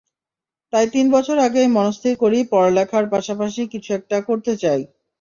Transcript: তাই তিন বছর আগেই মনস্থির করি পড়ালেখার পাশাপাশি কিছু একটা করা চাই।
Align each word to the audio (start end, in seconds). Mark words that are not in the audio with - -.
তাই 0.73 0.85
তিন 0.93 1.05
বছর 1.15 1.37
আগেই 1.39 1.69
মনস্থির 1.71 2.13
করি 2.23 2.39
পড়ালেখার 2.51 3.05
পাশাপাশি 3.13 3.61
কিছু 3.73 3.89
একটা 3.93 4.17
করা 4.27 4.53
চাই। 4.63 4.81